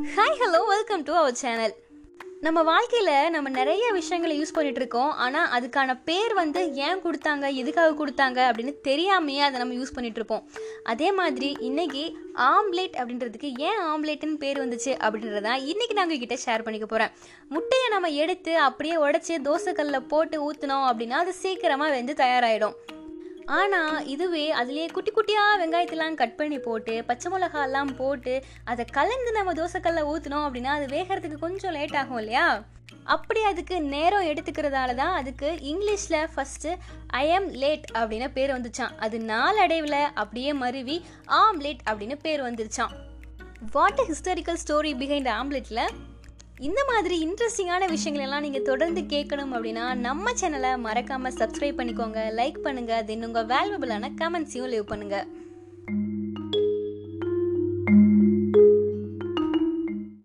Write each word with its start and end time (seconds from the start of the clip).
Hi 0.00 0.38
hello 0.40 0.58
welcome 0.66 1.02
to 1.02 1.12
our 1.12 1.34
channel 1.34 1.72
நம்ம 2.40 2.58
வாழ்க்கையில் 2.62 3.30
நம்ம 3.30 3.48
நிறைய 3.50 3.84
விஷயங்களை 3.92 4.34
யூஸ் 4.36 4.54
பண்ணிகிட்ருக்கோம் 4.54 5.08
இருக்கோம் 5.08 5.24
ஆனால் 5.24 5.50
அதுக்கான 5.56 5.96
பேர் 6.04 6.32
வந்து 6.34 6.60
ஏன் 6.80 7.02
கொடுத்தாங்க 7.02 7.46
எதுக்காக 7.54 7.90
கொடுத்தாங்க 7.94 8.38
அப்படின்னு 8.46 8.72
தெரியாமையே 8.84 9.42
அதை 9.42 9.58
நம்ம 9.58 9.74
யூஸ் 9.74 9.94
பண்ணிகிட்ருப்போம் 9.94 10.44
அதே 10.84 11.08
மாதிரி 11.12 11.50
இன்னைக்கு 11.60 12.04
ஆம்லேட் 12.46 12.96
அப்படின்றதுக்கு 12.96 13.50
ஏன் 13.62 13.82
ஆம்லேட்னு 13.86 14.38
பேர் 14.38 14.62
வந்துச்சு 14.64 14.94
அப்படின்றத 15.00 15.58
இன்றைக்கி 15.66 15.96
நான் 15.98 16.08
உங்ககிட்ட 16.08 16.38
ஷேர் 16.44 16.64
பண்ணிக்க 16.64 16.88
போகிறேன் 16.88 17.12
முட்டையை 17.50 17.88
நம்ம 17.88 18.12
எடுத்து 18.18 18.54
அப்படியே 18.60 18.96
உடச்சி 19.00 19.36
தோசைக்கல்லில் 19.42 20.08
போட்டு 20.08 20.38
ஊற்றினோம் 20.42 20.88
அப்படின்னா 20.88 21.18
அது 21.18 21.34
சீக்கிரமாக 21.40 21.92
வெந்து 21.92 22.16
தயாராகிடும் 22.20 22.76
ஆனால் 23.50 24.06
இதுவே 24.06 24.52
அதுலேயே 24.54 24.92
குட்டி 24.92 25.10
குட்டியாக 25.10 25.58
வெங்காயத்தெல்லாம் 25.58 26.14
கட் 26.14 26.36
பண்ணி 26.36 26.58
போட்டு 26.58 27.04
பச்சை 27.04 27.32
மிளகாலாம் 27.32 27.96
போட்டு 27.96 28.34
அதை 28.64 28.84
கலந்து 28.92 29.32
நம்ம 29.32 29.52
தோசைக்கல்ல 29.52 30.02
ஊற்றினோம் 30.10 30.46
அப்படின்னா 30.46 30.72
அது 30.74 30.86
வேகிறதுக்கு 30.86 31.38
கொஞ்சம் 31.38 31.72
லேட் 31.72 31.96
ஆகும் 31.96 32.18
இல்லையா? 32.18 32.44
அப்படி 33.06 33.40
அதுக்கு 33.42 33.80
நேரம் 33.80 34.26
எடுத்துக்கிறதால 34.26 34.94
தான் 34.94 35.14
அதுக்கு 35.14 35.48
இங்கிலீஷில் 35.70 36.28
ஃபஸ்ட்டு 36.34 36.70
ஐ 37.14 37.28
எம் 37.28 37.48
லேட் 37.54 37.86
அப்படின்னு 37.94 38.28
பேர் 38.32 38.50
வந்துச்சான் 38.50 38.96
அது 38.98 39.18
நாளடைவில் 39.24 40.00
அப்படியே 40.14 40.52
மருவி 40.52 40.96
ஆம்லேட் 41.40 41.82
அப்படின்னு 41.86 42.16
பேர் 42.22 42.42
வந்துருச்சான் 42.42 42.94
வாட் 43.72 44.02
ஹிஸ்டாரிக்கல் 44.06 44.60
ஸ்டோரி 44.66 44.92
பிஹைண்ட் 44.94 45.30
ஆம்லெட்டில் 45.32 45.82
இந்த 46.60 46.80
மாதிரி 46.88 47.16
இன்ட்ரெஸ்டிங்கான 47.20 47.84
விஷயங்கள் 47.88 48.24
எல்லாம் 48.24 48.42
நீங்கள் 48.42 48.64
தொடர்ந்து 48.64 49.02
கேட்கணும் 49.12 49.52
அப்படின்னா 49.54 49.84
நம்ம 49.98 50.32
சேனலை 50.40 50.72
மறக்காமல் 50.78 51.36
சப்ஸ்கிரைப் 51.38 51.78
பண்ணிக்கோங்க 51.78 52.22
லைக் 52.34 52.58
பண்ணுங்கள் 52.62 53.04
தென் 53.04 53.24
உங்கள் 53.24 53.46
வேல்யூபிளான 53.46 54.10
கமெண்ட்ஸையும் 54.18 54.68
லீவ் 54.68 54.90
பண்ணுங்கள் 54.90 55.24